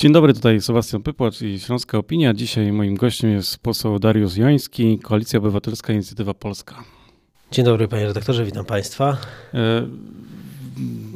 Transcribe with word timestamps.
Dzień 0.00 0.12
dobry, 0.12 0.34
tutaj 0.34 0.60
Sebastian 0.60 1.02
Pypłacz 1.02 1.42
i 1.42 1.60
Śląska 1.60 1.98
Opinia. 1.98 2.34
Dzisiaj 2.34 2.72
moim 2.72 2.94
gościem 2.94 3.30
jest 3.30 3.58
poseł 3.58 3.98
Dariusz 3.98 4.36
Joński, 4.36 4.98
Koalicja 4.98 5.38
Obywatelska 5.38 5.92
Inicjatywa 5.92 6.34
Polska. 6.34 6.84
Dzień 7.52 7.64
dobry 7.64 7.88
panie 7.88 8.06
redaktorze, 8.06 8.44
witam 8.44 8.64
państwa. 8.64 9.16
E, 9.54 9.86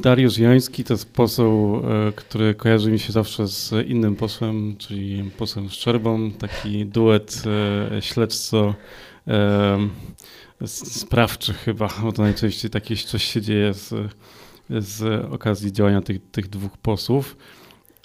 Dariusz 0.01 0.37
Joński 0.37 0.83
to 0.83 0.93
jest 0.93 1.13
poseł, 1.13 1.81
e, 2.07 2.11
który 2.11 2.55
kojarzy 2.55 2.91
mi 2.91 2.99
się 2.99 3.13
zawsze 3.13 3.47
z 3.47 3.87
innym 3.87 4.15
posłem, 4.15 4.75
czyli 4.77 5.31
posłem 5.37 5.69
Szczerbą. 5.69 6.31
Taki 6.31 6.85
duet 6.85 7.43
e, 7.97 8.01
śledco 8.01 8.73
sprawczy 10.65 11.53
chyba, 11.53 11.89
bo 12.01 12.11
to 12.11 12.21
najczęściej 12.21 12.71
takie 12.71 12.95
coś 12.95 13.23
się 13.23 13.41
dzieje 13.41 13.73
z, 13.73 13.93
z 14.69 15.25
okazji 15.33 15.71
działania 15.71 16.01
tych, 16.01 16.31
tych 16.31 16.47
dwóch 16.47 16.77
posłów. 16.77 17.35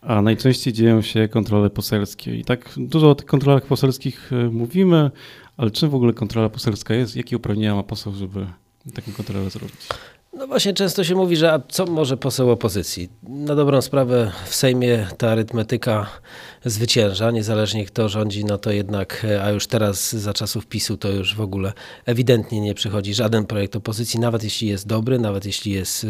A 0.02 0.22
najczęściej 0.22 0.72
dzieją 0.72 1.02
się 1.02 1.28
kontrole 1.28 1.70
poselskie. 1.70 2.36
I 2.36 2.44
tak 2.44 2.70
dużo 2.76 3.10
o 3.10 3.14
tych 3.14 3.26
kontrolach 3.26 3.66
poselskich 3.66 4.32
e, 4.32 4.50
mówimy, 4.50 5.10
ale 5.56 5.70
czym 5.70 5.90
w 5.90 5.94
ogóle 5.94 6.12
kontrola 6.12 6.48
poselska 6.48 6.94
jest? 6.94 7.16
Jakie 7.16 7.36
uprawnienia 7.36 7.74
ma 7.74 7.82
poseł, 7.82 8.14
żeby 8.14 8.46
taką 8.94 9.12
kontrolę 9.12 9.50
zrobić? 9.50 9.88
No 10.32 10.46
właśnie 10.46 10.74
często 10.74 11.04
się 11.04 11.14
mówi, 11.14 11.36
że 11.36 11.60
co 11.68 11.86
może 11.86 12.16
poseł 12.16 12.50
opozycji? 12.50 13.08
Na 13.22 13.54
dobrą 13.54 13.82
sprawę 13.82 14.32
w 14.46 14.54
Sejmie 14.54 15.06
ta 15.18 15.30
arytmetyka 15.30 16.06
zwycięża, 16.64 17.30
niezależnie 17.30 17.86
kto 17.86 18.08
rządzi, 18.08 18.44
no 18.44 18.58
to 18.58 18.70
jednak, 18.70 19.26
e, 19.30 19.42
a 19.44 19.50
już 19.50 19.66
teraz 19.66 20.12
za 20.12 20.32
czasów 20.32 20.66
PiSu 20.66 20.96
to 20.96 21.08
już 21.08 21.34
w 21.34 21.40
ogóle 21.40 21.72
ewidentnie 22.06 22.60
nie 22.60 22.74
przychodzi 22.74 23.14
żaden 23.14 23.46
projekt 23.46 23.76
opozycji, 23.76 24.20
nawet 24.20 24.44
jeśli 24.44 24.68
jest 24.68 24.86
dobry, 24.86 25.18
nawet 25.18 25.44
jeśli 25.44 25.72
jest 25.72 26.06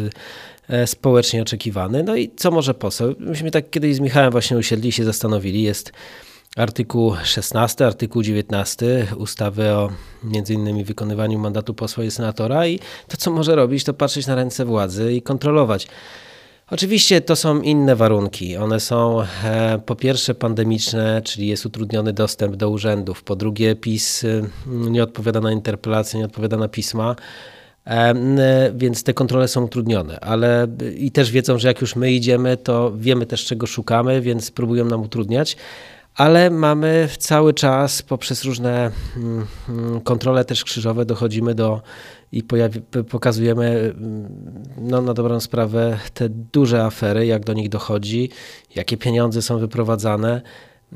e, 0.69 0.87
społecznie 0.87 1.41
oczekiwany. 1.41 2.03
No 2.03 2.15
i 2.15 2.31
co 2.35 2.51
może 2.51 2.73
poseł? 2.73 3.15
Myśmy 3.19 3.51
tak 3.51 3.69
kiedyś 3.69 3.95
z 3.95 3.99
Michałem 3.99 4.31
właśnie 4.31 4.57
usiedli 4.57 4.89
i 4.89 4.91
się 4.91 5.03
zastanowili. 5.03 5.63
Jest 5.63 5.91
artykuł 6.55 7.15
16, 7.23 7.85
artykuł 7.85 8.23
19 8.23 9.07
ustawy 9.17 9.69
o 9.69 9.89
między 10.23 10.53
innymi 10.53 10.83
wykonywaniu 10.83 11.39
mandatu 11.39 11.73
posła 11.73 12.03
i 12.03 12.11
senatora 12.11 12.67
i 12.67 12.79
to 13.07 13.17
co 13.17 13.31
może 13.31 13.55
robić 13.55 13.83
to 13.83 13.93
patrzeć 13.93 14.27
na 14.27 14.35
ręce 14.35 14.65
władzy 14.65 15.13
i 15.13 15.21
kontrolować. 15.21 15.87
Oczywiście 16.71 17.21
to 17.21 17.35
są 17.35 17.61
inne 17.61 17.95
warunki. 17.95 18.57
One 18.57 18.79
są 18.79 19.21
e, 19.21 19.79
po 19.85 19.95
pierwsze 19.95 20.35
pandemiczne, 20.35 21.21
czyli 21.25 21.47
jest 21.47 21.65
utrudniony 21.65 22.13
dostęp 22.13 22.55
do 22.55 22.69
urzędów. 22.69 23.23
Po 23.23 23.35
drugie 23.35 23.75
PiS 23.75 24.23
y, 24.23 24.49
nie 24.67 25.03
odpowiada 25.03 25.41
na 25.41 25.51
interpelacje, 25.51 26.19
nie 26.19 26.25
odpowiada 26.25 26.57
na 26.57 26.67
pisma. 26.67 27.15
E, 27.85 28.13
więc 28.75 29.03
te 29.03 29.13
kontrole 29.13 29.47
są 29.47 29.63
utrudnione, 29.63 30.19
ale 30.19 30.67
i 30.95 31.11
też 31.11 31.31
wiedzą, 31.31 31.57
że 31.57 31.67
jak 31.67 31.81
już 31.81 31.95
my 31.95 32.11
idziemy, 32.11 32.57
to 32.57 32.91
wiemy 32.97 33.25
też 33.25 33.45
czego 33.45 33.67
szukamy, 33.67 34.21
więc 34.21 34.51
próbują 34.51 34.85
nam 34.85 35.01
utrudniać 35.01 35.57
ale 36.15 36.49
mamy 36.49 37.09
cały 37.17 37.53
czas 37.53 38.01
poprzez 38.01 38.43
różne 38.43 38.91
mm, 39.17 39.47
mm, 39.69 40.01
kontrole 40.01 40.45
też 40.45 40.63
krzyżowe 40.63 41.05
dochodzimy 41.05 41.55
do 41.55 41.81
i 42.31 42.43
pokazujemy 43.09 43.65
mm, 43.67 44.29
no, 44.77 45.01
na 45.01 45.13
dobrą 45.13 45.39
sprawę 45.39 45.99
te 46.13 46.29
duże 46.29 46.83
afery, 46.83 47.25
jak 47.25 47.45
do 47.45 47.53
nich 47.53 47.69
dochodzi, 47.69 48.29
jakie 48.75 48.97
pieniądze 48.97 49.41
są 49.41 49.57
wyprowadzane, 49.57 50.41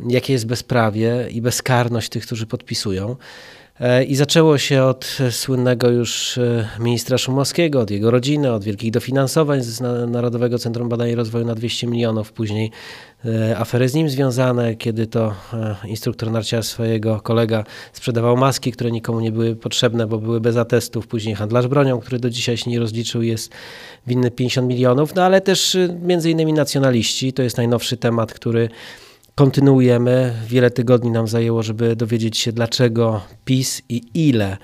jakie 0.08 0.34
jest 0.34 0.48
bezprawie 0.48 1.28
i 1.32 1.42
bezkarność 1.42 2.10
tych, 2.10 2.26
którzy 2.26 2.48
podpisują. 2.48 3.16
E, 3.80 4.04
I 4.04 4.16
zaczęło 4.16 4.58
się 4.58 4.84
od 4.84 5.18
słynnego 5.32 5.90
już 5.90 6.38
e, 6.38 6.70
ministra 6.80 7.18
Szumowskiego, 7.18 7.80
od 7.82 7.92
jego 7.92 8.12
rodziny, 8.12 8.54
od 8.54 8.64
wielkich 8.64 8.92
dofinansowań 8.92 9.62
z 9.62 9.82
Narodowego 10.12 10.60
Centrum 10.60 10.90
Badań 10.90 11.10
i 11.10 11.16
Rozwoju 11.16 11.46
na 11.46 11.56
200 11.56 11.88
milionów, 11.88 12.32
później 12.32 12.72
e, 13.26 13.58
afery 13.58 13.90
z 13.90 13.94
nim 13.94 14.10
związane, 14.10 14.76
kiedy 14.76 15.08
to 15.08 15.34
instruktor 15.86 16.32
narciarstwa, 16.32 16.86
jego 16.86 17.22
kolega 17.22 17.64
sprzedawał 17.94 18.38
maski, 18.38 18.72
które 18.72 18.92
nikomu 18.92 19.20
nie 19.20 19.32
były 19.32 19.56
potrzebne, 19.56 20.08
bo 20.08 20.18
były 20.18 20.42
bez 20.42 20.58
atestów, 20.58 21.08
później 21.08 21.36
handlarz 21.36 21.68
bronią, 21.68 22.00
który 22.00 22.20
do 22.20 22.30
dzisiaj 22.30 22.58
się 22.58 22.72
nie 22.72 22.80
rozliczył, 22.80 23.22
jest 23.22 23.52
winny 24.08 24.32
50 24.32 24.68
milionów, 24.68 25.16
no 25.16 25.24
ale 25.24 25.42
też 25.42 25.78
między 26.02 26.32
innymi 26.32 26.54
nacjonaliści, 26.54 27.34
to 27.34 27.44
jest 27.44 27.58
najnowszy 27.58 27.98
temat, 27.98 28.34
który 28.34 28.70
kontynuujemy. 29.36 30.34
Wiele 30.48 30.72
tygodni 30.72 31.12
nam 31.12 31.28
zajęło, 31.28 31.64
żeby 31.64 31.96
dowiedzieć 31.96 32.38
się, 32.38 32.52
dlaczego 32.52 33.22
PiS 33.46 33.82
i 33.90 34.02
ile 34.14 34.58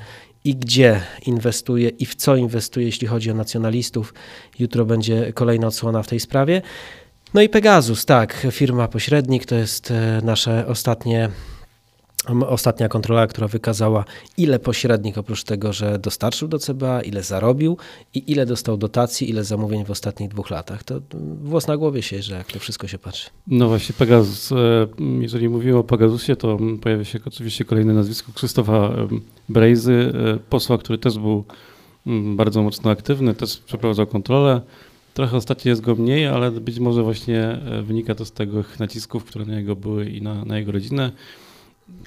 i 0.43 0.55
gdzie 0.55 1.01
inwestuje 1.25 1.89
i 1.89 2.05
w 2.05 2.15
co 2.15 2.35
inwestuje, 2.35 2.85
jeśli 2.85 3.07
chodzi 3.07 3.31
o 3.31 3.33
nacjonalistów. 3.33 4.13
Jutro 4.59 4.85
będzie 4.85 5.33
kolejna 5.33 5.67
odsłona 5.67 6.03
w 6.03 6.07
tej 6.07 6.19
sprawie. 6.19 6.61
No 7.33 7.41
i 7.41 7.49
Pegasus, 7.49 8.05
tak, 8.05 8.47
firma 8.51 8.87
pośrednik, 8.87 9.45
to 9.45 9.55
jest 9.55 9.91
e, 9.91 10.21
nasze 10.23 10.67
ostatnie 10.67 11.29
Ostatnia 12.47 12.89
kontrola, 12.89 13.27
która 13.27 13.47
wykazała, 13.47 14.05
ile 14.37 14.59
pośrednik 14.59 15.17
oprócz 15.17 15.43
tego, 15.43 15.73
że 15.73 15.99
dostarczył 15.99 16.47
do 16.47 16.59
CBA, 16.59 17.01
ile 17.01 17.23
zarobił 17.23 17.77
i 18.13 18.31
ile 18.31 18.45
dostał 18.45 18.77
dotacji, 18.77 19.29
ile 19.29 19.43
zamówień 19.43 19.85
w 19.85 19.91
ostatnich 19.91 20.29
dwóch 20.29 20.49
latach. 20.49 20.83
To 20.83 21.01
włos 21.43 21.67
na 21.67 21.77
głowie 21.77 22.01
się, 22.01 22.21
że 22.21 22.35
jak 22.35 22.51
to 22.51 22.59
wszystko 22.59 22.87
się 22.87 22.97
patrzy. 22.97 23.29
No 23.47 23.67
właśnie, 23.67 23.95
Pegasus. 23.97 24.51
E, 24.51 24.55
jeżeli 25.19 25.49
mówimy 25.49 25.77
o 25.77 25.83
Pegasusie, 25.83 26.35
to 26.35 26.57
pojawia 26.81 27.03
się 27.03 27.19
oczywiście 27.25 27.65
kolejne 27.65 27.93
nazwisko 27.93 28.31
Krzysztofa 28.35 28.91
Brejzy, 29.49 30.13
e, 30.35 30.37
posła, 30.49 30.77
który 30.77 30.97
też 30.97 31.19
był 31.19 31.43
bardzo 32.35 32.63
mocno 32.63 32.91
aktywny, 32.91 33.33
też 33.33 33.57
przeprowadzał 33.57 34.07
kontrolę. 34.07 34.61
Trochę 35.13 35.37
ostatnio 35.37 35.69
jest 35.69 35.81
go 35.81 35.95
mniej, 35.95 36.27
ale 36.27 36.51
być 36.51 36.79
może 36.79 37.03
właśnie 37.03 37.43
e, 37.43 37.81
wynika 37.81 38.15
to 38.15 38.25
z 38.25 38.31
tych 38.31 38.79
nacisków, 38.79 39.25
które 39.25 39.45
na 39.45 39.55
niego 39.55 39.75
były 39.75 40.09
i 40.09 40.21
na, 40.21 40.45
na 40.45 40.57
jego 40.57 40.71
rodzinę. 40.71 41.11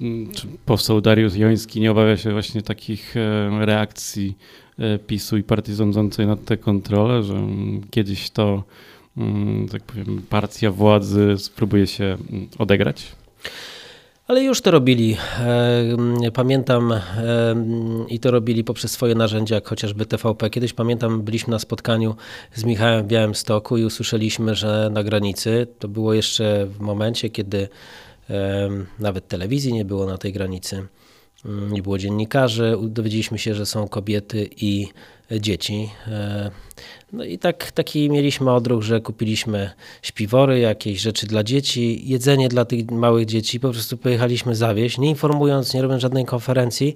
Mm, 0.00 0.32
czy 0.32 0.46
poseł 0.66 1.00
Dariusz 1.00 1.36
Joński 1.36 1.80
nie 1.80 1.90
obawia 1.90 2.16
się 2.16 2.32
właśnie 2.32 2.62
takich 2.62 3.16
e, 3.16 3.66
reakcji 3.66 4.36
e, 4.78 4.98
PiSu 4.98 5.36
i 5.36 5.42
partii 5.42 5.74
rządzącej 5.74 6.26
na 6.26 6.36
te 6.36 6.56
kontrole, 6.56 7.22
że 7.22 7.34
mm, 7.34 7.80
kiedyś 7.90 8.30
to, 8.30 8.64
mm, 9.16 9.68
tak 9.68 9.82
powiem, 9.82 10.22
partia 10.30 10.70
władzy 10.70 11.34
spróbuje 11.38 11.86
się 11.86 12.16
odegrać? 12.58 13.12
Ale 14.26 14.42
już 14.42 14.60
to 14.60 14.70
robili. 14.70 15.16
E, 15.40 16.30
pamiętam 16.30 16.92
i 18.08 18.20
to 18.20 18.30
robili 18.30 18.64
poprzez 18.64 18.90
swoje 18.90 19.14
narzędzia, 19.14 19.54
jak 19.54 19.68
chociażby 19.68 20.06
TVP. 20.06 20.50
Kiedyś 20.50 20.72
pamiętam, 20.72 21.22
byliśmy 21.22 21.50
na 21.50 21.58
spotkaniu 21.58 22.14
z 22.54 22.64
Michałem 22.64 23.04
w 23.04 23.06
Białymstoku 23.06 23.76
i 23.76 23.84
usłyszeliśmy, 23.84 24.54
że 24.54 24.90
na 24.92 25.02
granicy, 25.02 25.66
to 25.78 25.88
było 25.88 26.14
jeszcze 26.14 26.66
w 26.66 26.80
momencie, 26.80 27.30
kiedy 27.30 27.68
nawet 28.98 29.28
telewizji 29.28 29.72
nie 29.72 29.84
było 29.84 30.06
na 30.06 30.18
tej 30.18 30.32
granicy, 30.32 30.86
mm, 31.44 31.72
nie 31.72 31.82
było 31.82 31.98
dziennikarzy. 31.98 32.76
Dowiedzieliśmy 32.82 33.38
się, 33.38 33.54
że 33.54 33.66
są 33.66 33.88
kobiety 33.88 34.48
i 34.56 34.88
dzieci. 35.30 35.90
E, 36.06 36.50
no 37.12 37.24
i 37.24 37.38
tak, 37.38 37.72
taki 37.72 38.10
mieliśmy 38.10 38.52
odruch, 38.52 38.82
że 38.82 39.00
kupiliśmy 39.00 39.70
śpiwory, 40.02 40.58
jakieś 40.58 41.00
rzeczy 41.00 41.26
dla 41.26 41.44
dzieci, 41.44 42.08
jedzenie 42.08 42.48
dla 42.48 42.64
tych 42.64 42.90
małych 42.90 43.26
dzieci. 43.26 43.60
Po 43.60 43.70
prostu 43.70 43.96
pojechaliśmy 43.96 44.56
zawieść, 44.56 44.98
nie 44.98 45.08
informując, 45.08 45.74
nie 45.74 45.82
robiąc 45.82 46.02
żadnej 46.02 46.24
konferencji. 46.24 46.94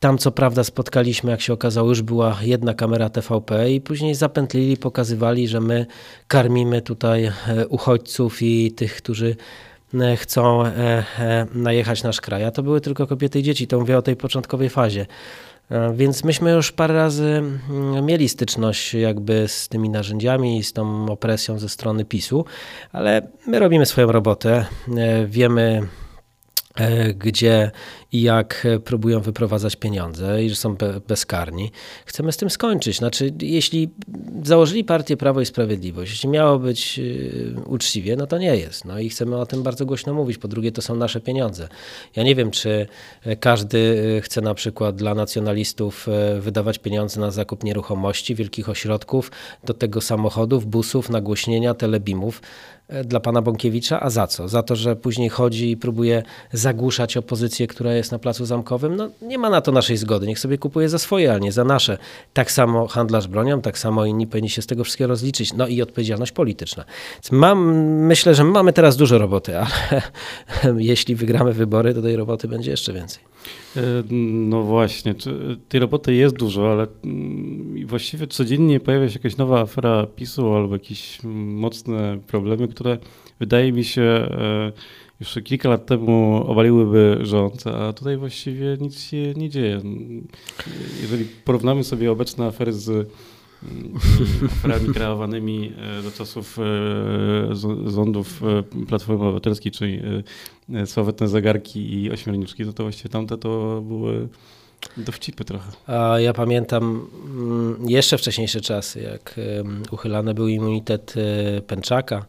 Tam 0.00 0.18
co 0.18 0.32
prawda 0.32 0.64
spotkaliśmy, 0.64 1.30
jak 1.30 1.40
się 1.40 1.52
okazało, 1.52 1.88
już 1.88 2.02
była 2.02 2.38
jedna 2.42 2.74
kamera 2.74 3.10
TVP 3.10 3.72
i 3.72 3.80
później 3.80 4.14
zapętlili, 4.14 4.76
pokazywali, 4.76 5.48
że 5.48 5.60
my 5.60 5.86
karmimy 6.28 6.82
tutaj 6.82 7.24
e, 7.24 7.32
uchodźców 7.68 8.42
i 8.42 8.72
tych, 8.72 8.96
którzy 8.96 9.36
chcą 10.16 10.66
e, 10.66 10.70
e, 11.18 11.46
najechać 11.54 12.02
nasz 12.02 12.20
kraj, 12.20 12.44
a 12.44 12.50
to 12.50 12.62
były 12.62 12.80
tylko 12.80 13.06
kobiety 13.06 13.38
i 13.38 13.42
dzieci, 13.42 13.66
to 13.66 13.80
mówię 13.80 13.98
o 13.98 14.02
tej 14.02 14.16
początkowej 14.16 14.70
fazie. 14.70 15.06
Więc 15.94 16.24
myśmy 16.24 16.50
już 16.50 16.72
parę 16.72 16.94
razy 16.94 17.42
mieli 18.02 18.28
styczność 18.28 18.94
jakby 18.94 19.48
z 19.48 19.68
tymi 19.68 19.90
narzędziami 19.90 20.58
i 20.58 20.62
z 20.62 20.72
tą 20.72 21.12
opresją 21.12 21.58
ze 21.58 21.68
strony 21.68 22.04
PiSu, 22.04 22.44
ale 22.92 23.28
my 23.46 23.58
robimy 23.58 23.86
swoją 23.86 24.12
robotę. 24.12 24.64
Wiemy, 25.26 25.86
gdzie 27.14 27.70
i 28.12 28.22
jak 28.22 28.66
próbują 28.84 29.20
wyprowadzać 29.20 29.76
pieniądze 29.76 30.44
i 30.44 30.50
że 30.50 30.56
są 30.56 30.76
bezkarni. 31.08 31.70
Chcemy 32.06 32.32
z 32.32 32.36
tym 32.36 32.50
skończyć. 32.50 32.96
Znaczy, 32.96 33.32
jeśli 33.40 33.90
założyli 34.42 34.84
partię 34.84 35.16
Prawo 35.16 35.40
i 35.40 35.46
Sprawiedliwość, 35.46 36.12
jeśli 36.12 36.28
miało 36.28 36.58
być 36.58 36.98
y, 36.98 37.54
uczciwie, 37.66 38.16
no 38.16 38.26
to 38.26 38.38
nie 38.38 38.56
jest. 38.56 38.84
No 38.84 38.98
i 38.98 39.08
chcemy 39.08 39.36
o 39.36 39.46
tym 39.46 39.62
bardzo 39.62 39.86
głośno 39.86 40.14
mówić. 40.14 40.38
Po 40.38 40.48
drugie, 40.48 40.72
to 40.72 40.82
są 40.82 40.96
nasze 40.96 41.20
pieniądze. 41.20 41.68
Ja 42.16 42.22
nie 42.22 42.34
wiem, 42.34 42.50
czy 42.50 42.86
każdy 43.40 43.78
y, 43.78 44.20
chce 44.20 44.40
na 44.40 44.54
przykład 44.54 44.96
dla 44.96 45.14
nacjonalistów 45.14 46.06
wydawać 46.40 46.78
pieniądze 46.78 47.20
na 47.20 47.30
zakup 47.30 47.64
nieruchomości, 47.64 48.34
wielkich 48.34 48.68
ośrodków, 48.68 49.30
do 49.64 49.74
tego 49.74 50.00
samochodów, 50.00 50.66
busów, 50.66 51.10
nagłośnienia, 51.10 51.74
telebimów 51.74 52.42
dla 53.04 53.20
pana 53.20 53.42
Bąkiewicza, 53.42 54.00
a 54.00 54.10
za 54.10 54.26
co? 54.26 54.48
Za 54.48 54.62
to, 54.62 54.76
że 54.76 54.96
później 54.96 55.28
chodzi 55.28 55.70
i 55.70 55.76
próbuje 55.76 56.22
zagłuszać 56.52 57.16
opozycję, 57.16 57.66
która 57.66 57.92
jest 57.92 58.12
na 58.12 58.18
Placu 58.18 58.44
Zamkowym, 58.44 58.96
no 58.96 59.08
nie 59.22 59.38
ma 59.38 59.50
na 59.50 59.60
to 59.60 59.72
naszej 59.72 59.96
zgody. 59.96 60.26
Niech 60.26 60.38
sobie 60.38 60.58
kupuje 60.58 60.88
za 60.88 60.98
swoje, 60.98 61.30
ale 61.30 61.40
nie 61.40 61.52
za 61.52 61.64
nasze. 61.64 61.98
Tak 62.32 62.52
samo 62.52 62.86
handlarz 62.86 63.28
bronią, 63.28 63.60
tak 63.60 63.78
samo 63.78 64.06
inni 64.06 64.26
powinni 64.26 64.50
się 64.50 64.62
z 64.62 64.66
tego 64.66 64.84
wszystkiego 64.84 65.08
rozliczyć. 65.08 65.52
No 65.52 65.66
i 65.66 65.82
odpowiedzialność 65.82 66.32
polityczna. 66.32 66.84
Mam, 67.30 67.74
myślę, 67.96 68.34
że 68.34 68.44
mamy 68.44 68.72
teraz 68.72 68.96
dużo 68.96 69.18
roboty, 69.18 69.58
ale 69.58 70.02
jeśli 70.78 71.14
wygramy 71.14 71.52
wybory, 71.52 71.94
to 71.94 72.02
tej 72.02 72.16
roboty 72.16 72.48
będzie 72.48 72.70
jeszcze 72.70 72.92
więcej. 72.92 73.31
E, 73.76 73.80
no 74.10 74.62
właśnie, 74.62 75.14
tej 75.68 75.80
roboty 75.80 76.14
jest 76.14 76.36
dużo, 76.36 76.72
ale 76.72 76.86
mm, 77.04 77.86
właściwie 77.86 78.26
codziennie 78.26 78.80
pojawia 78.80 79.08
się 79.08 79.18
jakaś 79.18 79.36
nowa 79.36 79.60
afera 79.60 80.06
PiSu 80.06 80.54
albo 80.54 80.74
jakieś 80.74 81.18
mocne 81.24 82.18
problemy, 82.26 82.68
które 82.68 82.98
wydaje 83.40 83.72
mi 83.72 83.84
się 83.84 84.02
e, 84.02 84.72
już 85.20 85.38
kilka 85.44 85.68
lat 85.68 85.86
temu 85.86 86.44
obaliłyby 86.46 87.18
rząd, 87.20 87.66
a 87.66 87.92
tutaj 87.92 88.16
właściwie 88.16 88.76
nic 88.80 89.00
się 89.00 89.34
nie 89.36 89.50
dzieje. 89.50 89.80
Jeżeli 91.02 91.24
porównamy 91.44 91.84
sobie 91.84 92.12
obecne 92.12 92.46
afery 92.46 92.72
z 92.72 93.10
aferami 94.46 94.94
kreowanymi 94.94 95.72
e, 95.98 96.02
do 96.02 96.10
czasów 96.10 96.58
rządów 97.86 98.40
Platformy 98.88 99.24
Obywatelskiej, 99.24 99.72
czyli 99.72 100.00
sławetne 100.86 101.28
zegarki 101.28 102.02
i 102.02 102.10
ośmiorniczki, 102.10 102.64
to, 102.64 102.72
to 102.72 102.82
właściwie 102.82 103.10
tamte 103.10 103.38
to 103.38 103.80
były 103.80 104.28
dowcipy 104.96 105.44
trochę. 105.44 105.72
A 105.86 106.20
ja 106.20 106.32
pamiętam 106.32 107.08
mm, 107.24 107.76
jeszcze 107.88 108.18
wcześniejsze 108.18 108.60
czasy, 108.60 109.00
jak 109.00 109.40
uchylany 109.90 110.34
był 110.34 110.48
immunitet 110.48 111.14
e, 111.16 111.60
Pęczaka, 111.62 112.26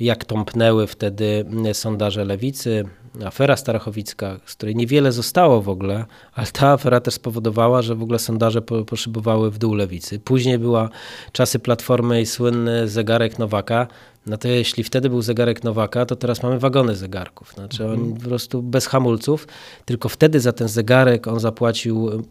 jak 0.00 0.24
tąpnęły 0.24 0.86
wtedy 0.86 1.44
sondaże 1.72 2.24
lewicy, 2.24 2.84
afera 3.24 3.56
starachowicka, 3.56 4.40
z 4.46 4.54
której 4.54 4.76
niewiele 4.76 5.12
zostało 5.12 5.62
w 5.62 5.68
ogóle, 5.68 6.04
ale 6.32 6.46
ta 6.46 6.68
afera 6.68 7.00
też 7.00 7.14
spowodowała, 7.14 7.82
że 7.82 7.94
w 7.94 8.02
ogóle 8.02 8.18
sondaże 8.18 8.62
poszybowały 8.62 9.50
w 9.50 9.58
dół 9.58 9.74
lewicy. 9.74 10.20
Później 10.20 10.58
była 10.58 10.88
czasy 11.32 11.58
Platformy 11.58 12.20
i 12.20 12.26
słynny 12.26 12.88
zegarek 12.88 13.38
Nowaka, 13.38 13.86
no 14.26 14.38
to 14.38 14.48
jeśli 14.48 14.84
wtedy 14.84 15.10
był 15.10 15.22
zegarek 15.22 15.64
Nowaka, 15.64 16.06
to 16.06 16.16
teraz 16.16 16.42
mamy 16.42 16.58
wagony 16.58 16.96
zegarków. 16.96 17.52
Znaczy 17.54 17.84
on 17.84 17.92
mhm. 17.92 18.14
po 18.14 18.20
prostu 18.20 18.62
bez 18.62 18.86
hamulców, 18.86 19.48
tylko 19.84 20.08
wtedy 20.08 20.40
za 20.40 20.52
ten 20.52 20.68
zegarek 20.68 21.26
on 21.26 21.40
zapłacił 21.40 22.10
mm, 22.10 22.24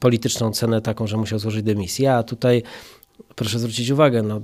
polityczną 0.00 0.52
cenę 0.52 0.80
taką, 0.80 1.06
że 1.06 1.16
musiał 1.16 1.38
złożyć 1.38 1.62
dymisję, 1.62 2.14
a 2.14 2.22
tutaj 2.22 2.62
proszę 3.36 3.58
zwrócić 3.58 3.90
uwagę, 3.90 4.22
no, 4.22 4.40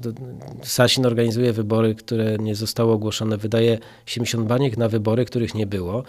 Sasin 0.62 1.06
organizuje 1.06 1.52
wybory, 1.52 1.94
które 1.94 2.36
nie 2.38 2.54
zostały 2.54 2.92
ogłoszone, 2.92 3.36
wydaje 3.36 3.78
70 4.06 4.48
baniek 4.48 4.76
na 4.76 4.88
wybory, 4.88 5.24
których 5.24 5.54
nie 5.54 5.66
było. 5.66 6.04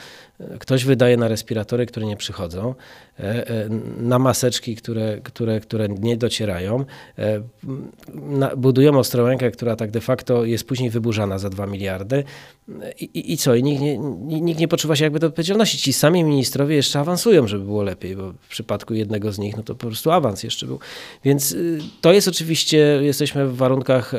Ktoś 0.59 0.85
wydaje 0.85 1.17
na 1.17 1.27
respiratory, 1.27 1.85
które 1.85 2.05
nie 2.05 2.17
przychodzą, 2.17 2.75
e, 3.19 3.49
e, 3.49 3.69
na 3.99 4.19
maseczki, 4.19 4.75
które, 4.75 5.21
które, 5.23 5.59
które 5.59 5.87
nie 5.89 6.17
docierają. 6.17 6.85
E, 7.17 7.41
budują 8.57 8.99
Ostrołękę, 8.99 9.51
która 9.51 9.75
tak 9.75 9.91
de 9.91 10.01
facto 10.01 10.45
jest 10.45 10.63
później 10.63 10.89
wyburzana 10.89 11.39
za 11.39 11.49
2 11.49 11.67
miliardy. 11.67 12.23
I, 12.99 13.33
i 13.33 13.37
co? 13.37 13.55
I 13.55 13.63
nikt 13.63 13.81
nie, 13.81 13.97
nikt 14.41 14.59
nie 14.59 14.67
poczuwa 14.67 14.95
się 14.95 15.03
jakby 15.03 15.19
do 15.19 15.27
odpowiedzialności. 15.27 15.77
Ci 15.77 15.93
sami 15.93 16.23
ministrowie 16.23 16.75
jeszcze 16.75 16.99
awansują, 16.99 17.47
żeby 17.47 17.65
było 17.65 17.83
lepiej, 17.83 18.15
bo 18.15 18.31
w 18.31 18.47
przypadku 18.47 18.93
jednego 18.93 19.31
z 19.31 19.39
nich 19.39 19.57
no 19.57 19.63
to 19.63 19.75
po 19.75 19.87
prostu 19.87 20.11
awans 20.11 20.43
jeszcze 20.43 20.65
był. 20.65 20.79
Więc 21.23 21.51
y, 21.51 21.79
to 22.01 22.13
jest 22.13 22.27
oczywiście, 22.27 22.56
jesteśmy 23.01 23.47
w 23.47 23.55
warunkach, 23.55 24.13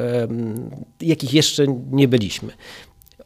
jakich 1.01 1.35
jeszcze 1.35 1.67
nie 1.91 2.09
byliśmy. 2.09 2.53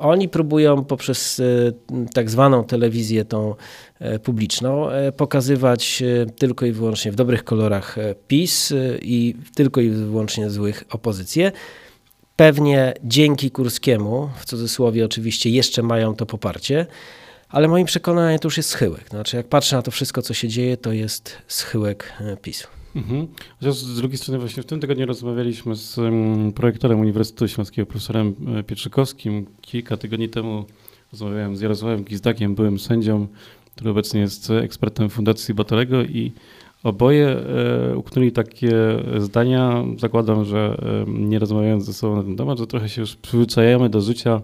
Oni 0.03 0.29
próbują 0.29 0.85
poprzez 0.85 1.38
y, 1.38 1.73
tak 2.14 2.31
zwaną 2.31 2.64
telewizję 2.64 3.25
tą 3.25 3.55
e, 3.99 4.19
publiczną 4.19 4.91
e, 4.91 5.12
pokazywać 5.12 6.03
e, 6.03 6.26
tylko 6.26 6.67
i 6.67 6.73
wyłącznie 6.73 7.12
w 7.12 7.14
dobrych 7.14 7.44
kolorach 7.44 7.97
PiS 8.29 8.73
i 9.03 9.35
tylko 9.55 9.81
i 9.81 9.91
wyłącznie 9.91 10.50
złych 10.50 10.85
opozycję. 10.91 11.53
Pewnie 12.37 12.94
dzięki 13.05 13.50
Kurskiemu, 13.50 14.31
w 14.37 14.44
cudzysłowie 14.44 15.05
oczywiście, 15.05 15.50
jeszcze 15.50 15.82
mają 15.82 16.15
to 16.15 16.26
poparcie, 16.26 16.87
ale 17.49 17.69
moim 17.69 17.87
przekonaniem 17.87 18.38
to 18.38 18.47
już 18.47 18.56
jest 18.56 18.69
schyłek. 18.69 19.08
Znaczy, 19.08 19.37
jak 19.37 19.49
patrzę 19.49 19.76
na 19.76 19.82
to 19.82 19.91
wszystko, 19.91 20.23
co 20.23 20.35
się 20.35 20.49
dzieje, 20.49 20.76
to 20.76 20.93
jest 20.93 21.38
schyłek 21.49 22.12
PiSu. 22.43 22.81
Mhm. 22.97 23.27
Z 23.61 23.97
drugiej 23.97 24.19
strony 24.19 24.39
właśnie 24.39 24.62
w 24.62 24.67
tym 24.67 24.81
tygodniu 24.81 25.06
rozmawialiśmy 25.06 25.77
z 25.77 26.00
projektorem 26.55 27.00
Uniwersytetu 27.00 27.49
Śląskiego, 27.49 27.87
profesorem 27.87 28.35
e, 28.59 28.62
Pietrzykowskim. 28.62 29.47
Kilka 29.61 29.97
tygodni 29.97 30.29
temu 30.29 30.65
rozmawiałem 31.12 31.56
z 31.56 31.61
Jarosławem 31.61 32.05
Gizdakiem, 32.05 32.55
byłym 32.55 32.79
sędzią, 32.79 33.27
który 33.75 33.91
obecnie 33.91 34.21
jest 34.21 34.50
ekspertem 34.50 35.11
Fundacji 35.11 35.55
Batorego 35.55 36.03
i 36.03 36.33
oboje 36.83 37.29
e, 37.29 37.97
uknęli 37.97 38.33
takie 38.33 38.73
zdania. 39.19 39.85
Zakładam, 39.99 40.44
że 40.44 40.83
nie 41.06 41.39
rozmawiając 41.39 41.85
ze 41.85 41.93
sobą 41.93 42.17
na 42.17 42.23
ten 42.23 42.37
temat, 42.37 42.59
że 42.59 42.67
trochę 42.67 42.89
się 42.89 43.00
już 43.00 43.17
przyzwyczajamy 43.17 43.89
do 43.89 44.00
życia 44.00 44.41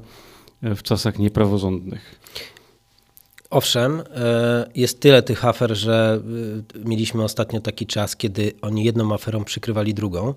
e, 0.63 0.75
w 0.75 0.83
czasach 0.83 1.19
niepraworządnych. 1.19 2.21
Owszem, 3.51 4.03
e, 4.17 4.71
jest 4.75 5.01
tyle 5.01 5.23
tych 5.23 5.45
afer, 5.45 5.77
że 5.77 6.21
e, 6.75 6.89
mieliśmy 6.89 7.25
ostatnio 7.25 7.61
taki 7.61 7.87
czas, 7.87 8.17
kiedy 8.17 8.53
oni 8.63 8.85
jedną 8.85 9.15
aferą 9.15 9.45
przykrywali 9.45 9.95
drugą. 9.95 10.35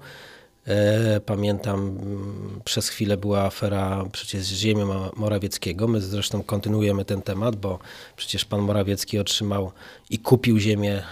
E, 0.65 1.19
pamiętam, 1.19 1.79
mm, 1.79 2.61
przez 2.65 2.89
chwilę 2.89 3.17
była 3.17 3.41
afera 3.41 4.05
przecież 4.11 4.45
ziemi 4.45 4.81
Morawieckiego. 5.15 5.87
My 5.87 6.01
zresztą 6.01 6.43
kontynuujemy 6.43 7.05
ten 7.05 7.21
temat, 7.21 7.55
bo 7.55 7.79
przecież 8.15 8.45
pan 8.45 8.61
Morawiecki 8.61 9.19
otrzymał 9.19 9.71
i 10.09 10.19
kupił 10.19 10.59
ziemię 10.59 11.03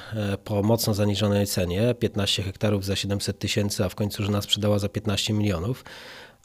po 0.44 0.64
mocno 0.64 0.94
zaniżonej 0.94 1.48
cenie 1.48 1.96
15 2.00 2.44
hektarów 2.44 2.86
za 2.86 2.96
700 2.96 3.40
tysięcy, 3.40 3.86
a 3.86 3.90
w 3.90 3.96
końcu 3.96 4.24
żona 4.24 4.42
sprzedała 4.42 4.80
za 4.80 4.90
15 4.90 5.34
milionów. 5.34 5.84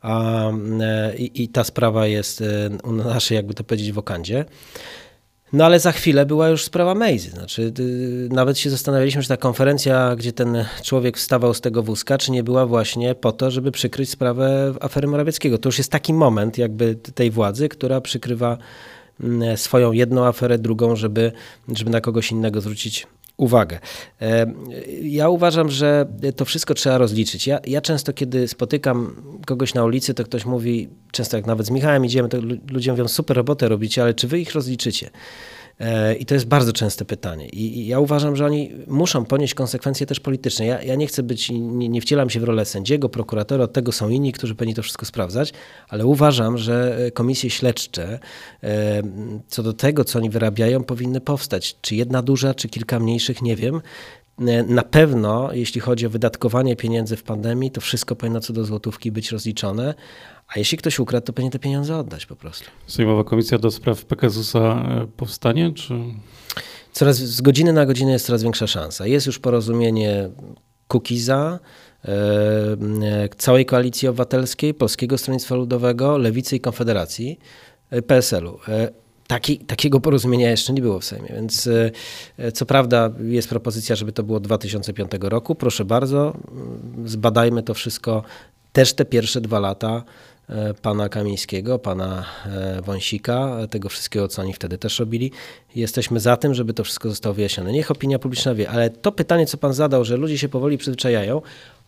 A, 0.03 0.51
i, 1.19 1.43
I 1.43 1.49
ta 1.49 1.65
sprawa 1.65 2.06
jest 2.06 2.43
u 2.83 2.93
naszej, 2.93 3.37
jakby 3.37 3.55
to 3.55 3.65
powiedzieć, 3.65 3.93
wokandzie. 3.93 4.45
No 5.52 5.64
ale 5.64 5.81
za 5.81 5.93
chwilę 5.93 6.26
była 6.26 6.49
już 6.49 6.64
sprawa 6.64 6.94
Mejzy. 6.94 7.31
Znaczy, 7.31 7.73
nawet 8.31 8.58
się 8.58 8.70
zastanawialiśmy, 8.70 9.23
czy 9.23 9.29
ta 9.29 9.37
konferencja, 9.37 10.17
gdzie 10.17 10.32
ten 10.32 10.64
człowiek 10.82 11.17
wstawał 11.17 11.55
z 11.55 11.61
tego 11.61 11.82
wózka, 11.82 12.19
czy 12.19 12.32
nie 12.32 12.43
była 12.43 12.67
właśnie 12.67 13.14
po 13.14 13.32
to, 13.32 13.50
żeby 13.50 13.73
przykryć 13.73 14.11
sprawę 14.11 14.75
afery 14.81 15.08
Morawieckiego. 15.08 15.58
To 15.58 15.69
już 15.69 15.79
jest 15.79 15.91
taki 15.91 16.14
moment 16.14 16.58
jakby 16.58 16.94
tej 16.94 17.31
władzy, 17.31 17.69
która 17.69 18.00
przykrywa 18.00 18.58
mm, 19.20 19.56
swoją 19.56 19.93
jedną 19.93 20.26
aferę, 20.26 20.58
drugą, 20.58 20.96
żeby, 20.96 21.32
żeby 21.69 21.91
na 21.91 22.00
kogoś 22.00 22.31
innego 22.31 22.61
zwrócić 22.61 23.06
uwagę. 23.37 23.79
E, 24.23 24.47
ja 25.03 25.29
uważam, 25.29 25.71
że 25.71 26.07
to 26.37 26.45
wszystko 26.45 26.75
trzeba 26.75 26.99
rozliczyć. 26.99 27.47
Ja, 27.47 27.61
ja 27.67 27.81
często, 27.81 28.13
kiedy 28.13 28.49
spotykam 28.49 29.23
kogoś 29.47 29.75
na 29.75 29.85
ulicy, 29.85 30.15
to 30.15 30.25
ktoś 30.25 30.44
mówi, 30.44 30.89
często 31.13 31.37
jak 31.37 31.47
nawet 31.47 31.67
z 31.67 31.70
Michałem 31.70 32.05
idziemy, 32.05 32.29
to 32.29 32.39
ludzie 32.70 32.91
mówią, 32.91 33.08
super 33.08 33.37
robotę 33.37 33.69
robicie, 33.69 34.03
ale 34.03 34.15
czy 34.15 34.29
wy 34.29 34.41
ich 34.41 34.53
rozliczycie? 34.53 35.11
E, 35.81 36.15
I 36.15 36.27
to 36.27 36.35
jest 36.35 36.47
bardzo 36.47 36.73
częste 36.73 37.05
pytanie. 37.05 37.49
I 37.49 37.87
ja 37.87 38.01
uważam, 38.01 38.37
że 38.37 38.47
oni 38.47 38.71
muszą 38.87 39.25
ponieść 39.25 39.55
konsekwencje 39.55 40.07
też 40.07 40.21
polityczne. 40.21 40.67
Ja, 40.67 40.83
ja 40.83 40.95
nie 40.95 41.07
chcę 41.07 41.23
być, 41.23 41.51
nie, 41.51 41.89
nie 41.89 42.01
wcielam 42.01 42.31
się 42.31 42.41
w 42.41 42.45
rolę 42.45 42.65
sędziego, 42.65 43.09
prokuratora, 43.09 43.65
od 43.65 43.73
tego 43.73 43.93
są 43.93 44.09
inni, 44.09 44.33
którzy 44.33 44.55
powinni 44.55 44.75
to 44.75 44.83
wszystko 44.83 45.07
sprawdzać, 45.07 45.53
ale 45.89 46.07
uważam, 46.07 46.59
że 46.59 46.99
komisje 47.15 47.51
śledcze 47.51 48.19
e, 48.63 49.03
co 49.49 49.63
do 49.63 49.73
tego, 49.73 50.05
co 50.05 50.19
oni 50.19 50.31
wyrabiają, 50.31 50.85
powinny 50.85 51.21
powstać. 51.21 51.77
Czy 51.81 51.97
jedna 51.97 52.23
duża, 52.23 52.55
czy 52.55 52.69
kilka 52.69 53.01
mniejszych, 53.01 53.43
nie 53.43 53.57
wiem. 53.57 53.81
E, 54.38 54.62
na 54.62 54.82
pewno, 54.82 55.53
jeśli 55.53 55.81
chodzi 55.81 56.06
o 56.06 56.10
wydatkowanie 56.10 56.76
pieniędzy 56.76 57.17
w 57.17 57.22
pandemii, 57.22 57.70
to 57.70 57.81
wszystko 57.81 58.17
powinno 58.17 58.41
co 58.41 58.53
do 58.53 58.64
złotówki 58.64 59.12
być 59.12 59.32
rozliczone, 59.32 59.94
a 60.48 60.58
jeśli 60.58 60.79
ktoś 60.79 60.98
ukradł, 60.98 61.26
to 61.26 61.32
powinien 61.32 61.53
te 61.53 61.58
pieniądze 61.58 61.96
oddać 61.96 62.26
po 62.26 62.36
prostu. 62.36 62.64
Sejmowa 62.86 63.24
Komisja 63.24 63.58
do 63.58 63.70
Spraw 63.70 64.05
Pegasusa 64.05 64.58
e, 64.60 65.06
powstanie, 65.17 65.72
czy... 65.72 65.94
Coraz, 66.93 67.17
z 67.17 67.41
godziny 67.41 67.72
na 67.72 67.86
godzinę 67.86 68.12
jest 68.12 68.26
coraz 68.26 68.43
większa 68.43 68.67
szansa. 68.67 69.06
Jest 69.06 69.26
już 69.26 69.38
porozumienie 69.38 70.31
Kukiza, 70.88 71.60
e, 72.05 73.29
całej 73.36 73.67
Koalicji 73.67 74.08
Obywatelskiej, 74.08 74.74
Polskiego 74.74 75.19
Stronnictwa 75.19 75.55
Ludowego, 75.55 76.19
Lewicy 76.19 76.56
i 76.56 76.60
Konfederacji, 76.60 77.38
PSL-u. 78.06 78.58
Taki, 79.27 79.59
takiego 79.59 80.01
porozumienia 80.01 80.51
jeszcze 80.51 80.73
nie 80.73 80.83
było 80.83 81.01
w 81.01 81.05
Sejmie, 81.05 81.29
więc 81.35 81.69
co 82.55 82.67
prawda 82.67 83.11
jest 83.25 83.49
propozycja, 83.49 83.97
żeby 83.97 84.13
to 84.13 84.23
było 84.23 84.41
2005 84.41 85.11
roku. 85.21 85.55
Proszę 85.55 85.85
bardzo, 85.85 86.37
zbadajmy 87.05 87.63
to 87.63 87.75
wszystko 87.75 88.23
też 88.73 88.93
te 88.93 89.05
pierwsze 89.05 89.41
dwa 89.41 89.61
lata 89.61 90.05
E, 90.49 90.75
pana 90.75 91.09
Kamińskiego, 91.09 91.79
pana 91.79 92.25
e, 92.47 92.83
Wąsika, 92.83 93.57
tego 93.71 93.89
wszystkiego, 93.89 94.29
co 94.29 94.43
oni 94.43 94.53
wtedy 94.53 94.79
też 94.79 94.99
robili. 94.99 95.33
Jesteśmy 95.75 96.21
za 96.21 96.37
tym, 96.37 96.55
żeby 96.55 96.75
to 96.75 96.85
wszystko 96.85 97.09
zostało 97.09 97.35
wyjaśnione. 97.35 97.73
Niech 97.73 97.91
opinia 97.91 98.19
publiczna 98.19 98.55
wie, 98.55 98.71
ale 98.71 98.91
to 98.91 99.13
pytanie, 99.13 99.47
co 99.47 99.59
pan 99.59 99.73
zadał, 99.73 100.05
że 100.05 100.17
ludzie 100.17 100.39
się 100.39 100.49
powoli 100.49 100.79
przyzwyczajają, 100.79 101.43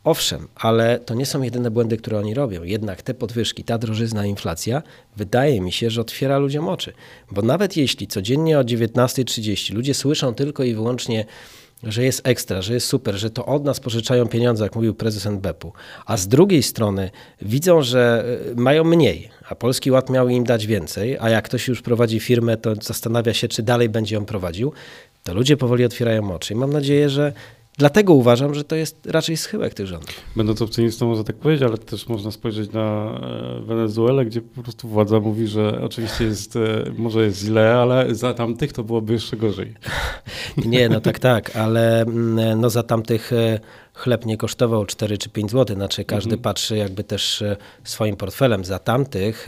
Owszem, 0.07 0.49
ale 0.55 0.99
to 0.99 1.15
nie 1.15 1.27
są 1.27 1.43
jedyne 1.43 1.71
błędy, 1.71 1.97
które 1.97 2.19
oni 2.19 2.35
robią. 2.35 2.63
Jednak 2.63 3.03
te 3.03 3.15
podwyżki, 3.15 3.65
ta 3.65 3.79
drożyzna, 3.79 4.27
inflacja, 4.27 4.83
wydaje 5.17 5.61
mi 5.61 5.73
się, 5.73 5.91
że 5.91 6.01
otwiera 6.01 6.39
ludziom 6.39 6.69
oczy. 6.69 6.93
Bo 7.31 7.43
nawet 7.43 7.77
jeśli 7.77 8.07
codziennie 8.07 8.59
o 8.59 8.63
19.30 8.63 9.75
ludzie 9.75 9.95
słyszą 9.95 10.35
tylko 10.35 10.65
i 10.65 10.75
wyłącznie 10.75 11.25
że 11.83 12.05
jest 12.05 12.29
ekstra, 12.29 12.63
że 12.63 12.75
jest 12.75 12.87
super, 12.87 13.15
że 13.15 13.31
to 13.31 13.47
od 13.47 13.65
nas 13.65 13.81
pożyczają 13.81 14.27
pieniądze, 14.27 14.65
jak 14.65 14.77
mówił 14.77 14.95
prezes 14.95 15.27
NBP-u, 15.27 15.73
a 16.07 16.17
z 16.17 16.29
drugiej 16.29 16.63
strony 16.63 17.11
widzą, 17.43 17.83
że 17.83 18.25
y, 18.53 18.57
mają 18.57 18.85
mniej, 18.85 19.31
a 19.49 19.55
Polski 19.55 19.91
Ład 19.91 20.11
miał 20.11 20.29
im 20.29 20.45
dać 20.45 20.67
więcej, 20.67 21.17
a 21.21 21.31
jak 21.31 21.45
ktoś 21.45 21.69
już 21.69 21.83
prowadzi 21.83 22.21
firmę, 22.21 22.57
to 22.57 22.75
zastanawia 22.75 23.35
się, 23.35 23.49
czy 23.49 23.63
dalej 23.63 23.89
będzie 23.89 24.15
ją 24.15 24.25
prowadził, 24.25 24.73
to 25.23 25.35
ludzie 25.35 25.57
powoli 25.57 25.85
otwierają 25.85 26.35
oczy. 26.35 26.55
I 26.55 26.57
mam 26.57 26.73
nadzieję, 26.73 27.11
że 27.11 27.33
Dlatego 27.79 28.15
uważam, 28.15 28.55
że 28.55 28.65
to 28.65 28.77
jest 28.77 29.07
raczej 29.07 29.37
schyłek 29.37 29.75
tych 29.75 29.87
rządów. 29.87 30.15
Będąc 30.37 30.63
optymistą, 30.63 31.07
można 31.07 31.25
tak 31.25 31.37
powiedzieć, 31.37 31.69
ale 31.69 31.79
też 31.79 32.09
można 32.09 32.31
spojrzeć 32.31 32.73
na 32.73 33.19
e, 33.59 33.63
Wenezuelę, 33.63 34.25
gdzie 34.25 34.41
po 34.41 34.63
prostu 34.63 34.89
władza 34.89 35.21
mówi, 35.21 35.47
że 35.47 35.81
oczywiście 35.83 36.25
jest, 36.25 36.57
e, 36.57 36.61
może 36.99 37.25
jest 37.25 37.41
źle, 37.41 37.75
ale 37.75 38.15
za 38.15 38.35
tamtych 38.35 38.73
to 38.73 38.85
byłoby 38.85 39.13
jeszcze 39.13 39.37
gorzej. 39.37 39.75
Nie, 40.67 40.89
no 40.89 41.01
tak, 41.01 41.19
tak, 41.19 41.57
ale 41.57 42.03
mm, 42.03 42.61
no 42.61 42.71
za 42.71 42.83
tamtych 42.83 43.33
e, 43.33 43.61
chleb 43.95 44.27
nie 44.27 44.37
kosztował 44.37 44.87
4 44.87 45.19
czy 45.19 45.29
5 45.29 45.51
zł, 45.51 45.77
znaczy 45.77 46.05
każdy 46.05 46.35
mhm. 46.35 46.43
patrzy 46.43 46.77
jakby 46.77 47.05
też 47.05 47.45
swoim 47.85 48.17
portfelem. 48.17 48.65
Za 48.65 48.79
tamtych, 48.79 49.47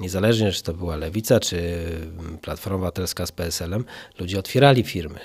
niezależnie 0.00 0.52
czy 0.52 0.62
to 0.62 0.74
była 0.74 0.96
Lewica, 0.96 1.40
czy 1.40 1.58
mm, 2.18 2.38
Platforma 2.38 2.76
Obywatelska 2.76 3.26
z 3.26 3.32
PSL-em, 3.32 3.84
ludzie 4.18 4.38
otwierali 4.38 4.82
firmy 4.82 5.18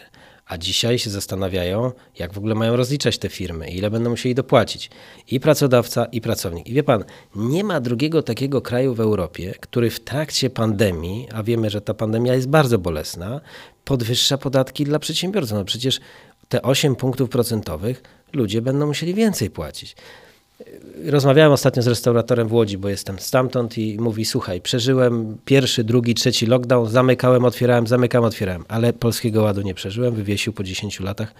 a 0.51 0.57
dzisiaj 0.57 0.99
się 0.99 1.09
zastanawiają, 1.09 1.91
jak 2.19 2.33
w 2.33 2.37
ogóle 2.37 2.55
mają 2.55 2.75
rozliczać 2.75 3.17
te 3.17 3.29
firmy, 3.29 3.69
ile 3.69 3.91
będą 3.91 4.09
musieli 4.09 4.35
dopłacić. 4.35 4.89
I 5.27 5.39
pracodawca, 5.39 6.05
i 6.05 6.21
pracownik. 6.21 6.67
I 6.67 6.73
wie 6.73 6.83
pan, 6.83 7.03
nie 7.35 7.63
ma 7.63 7.79
drugiego 7.79 8.23
takiego 8.23 8.61
kraju 8.61 8.95
w 8.95 8.99
Europie, 8.99 9.53
który 9.59 9.89
w 9.89 9.99
trakcie 9.99 10.49
pandemii, 10.49 11.27
a 11.33 11.43
wiemy, 11.43 11.69
że 11.69 11.81
ta 11.81 11.93
pandemia 11.93 12.33
jest 12.33 12.49
bardzo 12.49 12.77
bolesna, 12.77 13.41
podwyższa 13.85 14.37
podatki 14.37 14.85
dla 14.85 14.99
przedsiębiorców. 14.99 15.57
No 15.57 15.65
przecież 15.65 15.99
te 16.49 16.61
8 16.61 16.95
punktów 16.95 17.29
procentowych 17.29 18.03
ludzie 18.33 18.61
będą 18.61 18.87
musieli 18.87 19.13
więcej 19.13 19.49
płacić. 19.49 19.95
Rozmawiałem 21.05 21.51
ostatnio 21.51 21.83
z 21.83 21.87
restauratorem 21.87 22.47
w 22.47 22.53
Łodzi, 22.53 22.77
bo 22.77 22.89
jestem 22.89 23.19
stamtąd 23.19 23.77
i 23.77 23.97
mówi: 23.99 24.25
Słuchaj, 24.25 24.61
przeżyłem 24.61 25.37
pierwszy, 25.45 25.83
drugi, 25.83 26.15
trzeci 26.15 26.45
lockdown, 26.45 26.89
zamykałem, 26.89 27.45
otwierałem, 27.45 27.87
zamykałem, 27.87 28.25
otwierałem, 28.25 28.65
ale 28.67 28.93
polskiego 28.93 29.41
ładu 29.41 29.61
nie 29.61 29.73
przeżyłem. 29.73 30.15
Wywiesił 30.15 30.53
po 30.53 30.63
10 30.63 30.99
latach 30.99 31.33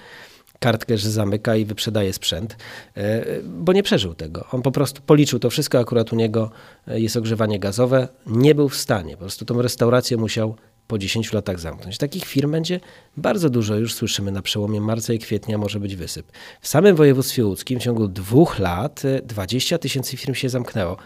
kartkę, 0.60 0.98
że 0.98 1.12
zamyka 1.12 1.56
i 1.56 1.66
wyprzedaje 1.66 2.14
sprzęt, 2.14 2.58
e, 2.98 3.26
bo 3.44 3.74
nie 3.74 3.84
przeżył 3.84 4.14
tego. 4.14 4.46
On 4.52 4.62
po 4.62 4.72
prostu 4.72 5.02
policzył 5.02 5.40
to 5.40 5.50
wszystko, 5.50 5.80
akurat 5.80 6.14
u 6.14 6.16
niego 6.16 6.52
jest 6.88 7.18
ogrzewanie 7.18 7.60
gazowe, 7.60 8.08
nie 8.26 8.56
był 8.56 8.70
w 8.70 8.76
stanie. 8.76 9.14
Po 9.14 9.20
prostu 9.20 9.46
tą 9.46 9.62
restaurację 9.62 10.18
musiał 10.18 10.56
po 10.92 10.98
10 10.98 11.34
latach 11.34 11.60
zamknąć. 11.60 11.98
Takich 11.98 12.26
firm 12.26 12.52
będzie 12.52 12.80
bardzo 13.18 13.50
dużo, 13.50 13.76
już 13.76 13.94
słyszymy, 13.94 14.32
na 14.32 14.42
przełomie 14.42 14.82
marca 14.82 15.14
i 15.14 15.20
kwietnia 15.20 15.58
może 15.58 15.80
być 15.80 15.96
wysyp. 15.96 16.26
W 16.62 16.68
samym 16.68 16.96
województwie 16.96 17.46
łódzkim 17.46 17.80
w 17.80 17.84
ciągu 17.84 18.08
dwóch 18.08 18.60
lat 18.60 19.04
20 19.24 19.76
e, 19.76 19.80
tysięcy 19.80 20.18
firm 20.18 20.34
się 20.34 20.50
zamknęło. 20.50 20.98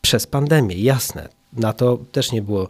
Przez 0.00 0.26
pandemię, 0.26 0.76
jasne. 0.76 1.28
Na 1.52 1.72
to 1.72 1.98
też 2.12 2.32
nie 2.32 2.42
było 2.42 2.68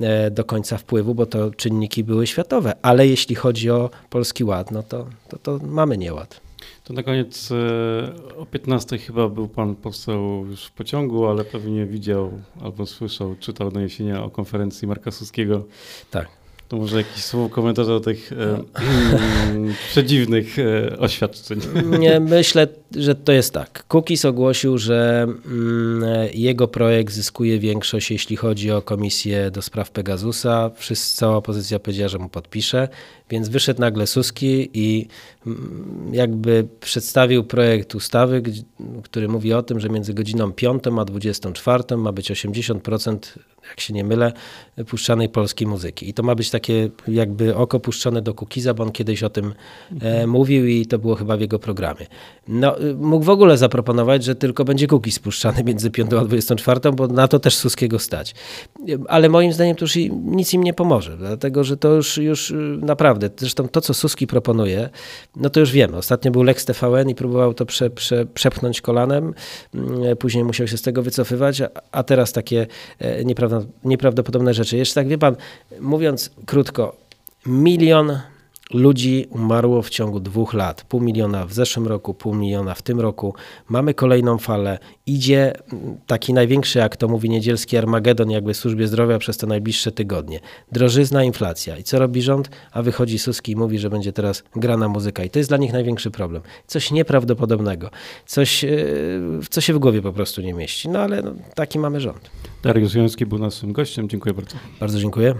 e, 0.00 0.30
do 0.30 0.44
końca 0.44 0.78
wpływu, 0.78 1.14
bo 1.14 1.26
to 1.26 1.50
czynniki 1.50 2.04
były 2.04 2.26
światowe, 2.26 2.74
ale 2.82 3.06
jeśli 3.06 3.34
chodzi 3.34 3.70
o 3.70 3.90
Polski 4.10 4.44
Ład, 4.44 4.70
no 4.70 4.82
to, 4.82 5.06
to, 5.28 5.38
to 5.38 5.58
mamy 5.62 5.98
nieład. 5.98 6.40
To 6.84 6.92
na 6.92 7.02
koniec 7.02 7.52
e, 7.52 8.36
o 8.36 8.46
15 8.46 8.98
chyba 8.98 9.28
był 9.28 9.48
pan 9.48 9.76
poseł 9.76 10.46
już 10.46 10.64
w 10.64 10.70
pociągu, 10.70 11.26
ale 11.26 11.44
pewnie 11.44 11.86
widział 11.86 12.32
albo 12.62 12.86
słyszał, 12.86 13.34
czytał 13.40 13.70
doniesienia 13.70 14.24
o 14.24 14.30
konferencji 14.30 14.88
Marka 14.88 15.10
Suskiego. 15.10 15.64
Tak. 16.10 16.41
To 16.72 16.76
może 16.76 16.96
jakieś 16.96 17.24
słowo 17.24 17.48
komentarza 17.48 17.90
do 17.90 18.00
tych 18.00 18.32
e, 18.32 18.36
mm, 18.36 19.74
przedziwnych 19.90 20.58
e, 20.58 20.98
oświadczeń. 20.98 21.60
Nie, 21.98 22.20
myślę, 22.20 22.68
że 22.96 23.14
to 23.14 23.32
jest 23.32 23.54
tak. 23.54 23.84
Cookies 23.88 24.24
ogłosił, 24.24 24.78
że 24.78 25.26
mm, 25.46 26.04
jego 26.34 26.68
projekt 26.68 27.14
zyskuje 27.14 27.58
większość, 27.58 28.10
jeśli 28.10 28.36
chodzi 28.36 28.70
o 28.70 28.82
komisję 28.82 29.50
do 29.50 29.62
spraw 29.62 29.90
Pegasusa. 29.90 30.70
Wszyscy, 30.76 31.16
cała 31.16 31.36
opozycja 31.36 31.78
powiedziała, 31.78 32.08
że 32.08 32.18
mu 32.18 32.28
podpisze, 32.28 32.88
więc 33.30 33.48
wyszedł 33.48 33.80
nagle 33.80 34.06
Suski 34.06 34.70
i 34.74 35.06
mm, 35.46 36.10
jakby 36.12 36.68
przedstawił 36.80 37.44
projekt 37.44 37.94
ustawy, 37.94 38.42
który 39.02 39.28
mówi 39.28 39.52
o 39.52 39.62
tym, 39.62 39.80
że 39.80 39.88
między 39.88 40.14
godziną 40.14 40.52
5 40.52 40.82
a 40.98 41.04
24 41.04 41.96
ma 41.96 42.12
być 42.12 42.32
80% 42.32 43.18
jak 43.70 43.80
się 43.80 43.94
nie 43.94 44.04
mylę, 44.04 44.32
puszczanej 44.88 45.28
polskiej 45.28 45.66
muzyki. 45.66 46.08
I 46.08 46.14
to 46.14 46.22
ma 46.22 46.34
być 46.34 46.50
takie 46.50 46.90
jakby 47.08 47.56
oko 47.56 47.80
puszczone 47.80 48.22
do 48.22 48.34
Kukiza, 48.34 48.74
bo 48.74 48.82
on 48.82 48.92
kiedyś 48.92 49.22
o 49.22 49.30
tym 49.30 49.46
e, 49.46 49.94
mhm. 49.94 50.30
mówił 50.30 50.66
i 50.66 50.86
to 50.86 50.98
było 50.98 51.14
chyba 51.14 51.36
w 51.36 51.40
jego 51.40 51.58
programie. 51.58 52.06
No, 52.48 52.76
mógł 52.96 53.24
w 53.24 53.28
ogóle 53.28 53.58
zaproponować, 53.58 54.24
że 54.24 54.34
tylko 54.34 54.64
będzie 54.64 54.86
Kukiz 54.86 55.18
puszczany 55.18 55.64
między 55.68 55.90
5 55.90 56.12
a 56.12 56.24
24, 56.24 56.80
bo 56.92 57.06
na 57.06 57.28
to 57.28 57.38
też 57.38 57.56
Suskiego 57.56 57.98
stać. 57.98 58.34
Ale 59.08 59.28
moim 59.28 59.52
zdaniem 59.52 59.76
to 59.76 59.84
już 59.84 59.96
nic 60.24 60.54
im 60.54 60.62
nie 60.62 60.74
pomoże, 60.74 61.16
dlatego 61.16 61.64
że 61.64 61.76
to 61.76 61.94
już, 61.94 62.16
już 62.16 62.54
naprawdę, 62.80 63.30
zresztą 63.36 63.68
to, 63.68 63.80
co 63.80 63.94
Suski 63.94 64.26
proponuje, 64.26 64.90
no 65.36 65.50
to 65.50 65.60
już 65.60 65.72
wiemy. 65.72 65.96
Ostatnio 65.96 66.30
był 66.30 66.42
Lex 66.42 66.64
TVN 66.64 67.08
i 67.08 67.14
próbował 67.14 67.54
to 67.54 67.66
prze, 67.66 67.90
prze, 67.90 68.26
przepchnąć 68.26 68.80
kolanem, 68.80 69.34
mm, 69.74 70.16
później 70.16 70.44
musiał 70.44 70.68
się 70.68 70.76
z 70.76 70.82
tego 70.82 71.02
wycofywać, 71.02 71.62
a 71.92 72.02
teraz 72.02 72.32
takie 72.32 72.66
e, 72.98 73.24
nieprawdopodobne 73.24 73.51
nieprawdopodobne 73.84 74.54
rzeczy. 74.54 74.76
Jeszcze 74.76 74.94
tak 74.94 75.08
wie 75.08 75.18
pan, 75.18 75.36
mówiąc 75.80 76.30
krótko, 76.46 76.96
milion 77.46 78.18
ludzi 78.74 79.26
umarło 79.30 79.82
w 79.82 79.90
ciągu 79.90 80.20
dwóch 80.20 80.54
lat. 80.54 80.84
Pół 80.84 81.00
miliona 81.00 81.46
w 81.46 81.52
zeszłym 81.52 81.86
roku, 81.86 82.14
pół 82.14 82.34
miliona 82.34 82.74
w 82.74 82.82
tym 82.82 83.00
roku. 83.00 83.34
Mamy 83.68 83.94
kolejną 83.94 84.38
falę. 84.38 84.78
Idzie 85.06 85.52
taki 86.06 86.32
największy, 86.32 86.78
jak 86.78 86.96
to 86.96 87.08
mówi 87.08 87.30
niedzielski 87.30 87.76
Armagedon, 87.76 88.30
jakby 88.30 88.54
w 88.54 88.56
służbie 88.56 88.88
zdrowia 88.88 89.18
przez 89.18 89.36
te 89.36 89.46
najbliższe 89.46 89.92
tygodnie. 89.92 90.40
Drożyzna, 90.72 91.24
inflacja. 91.24 91.76
I 91.76 91.82
co 91.82 91.98
robi 91.98 92.22
rząd? 92.22 92.50
A 92.72 92.82
wychodzi 92.82 93.18
Suski 93.18 93.52
i 93.52 93.56
mówi, 93.56 93.78
że 93.78 93.90
będzie 93.90 94.12
teraz 94.12 94.42
grana 94.56 94.88
muzyka. 94.88 95.24
I 95.24 95.30
to 95.30 95.38
jest 95.38 95.50
dla 95.50 95.58
nich 95.58 95.72
największy 95.72 96.10
problem. 96.10 96.42
Coś 96.66 96.90
nieprawdopodobnego. 96.90 97.90
Coś, 98.26 98.64
e, 98.64 98.68
co 99.50 99.60
się 99.60 99.74
w 99.74 99.78
głowie 99.78 100.02
po 100.02 100.12
prostu 100.12 100.42
nie 100.42 100.54
mieści. 100.54 100.88
No 100.88 100.98
ale 100.98 101.22
no, 101.22 101.34
taki 101.54 101.78
mamy 101.78 102.00
rząd. 102.00 102.30
Dariusz 102.62 102.94
Joński 102.94 103.26
był 103.26 103.38
naszym 103.38 103.72
gościem. 103.72 104.08
Dziękuję 104.08 104.34
bardzo. 104.34 104.56
Bardzo 104.80 105.00
dziękuję. 105.00 105.34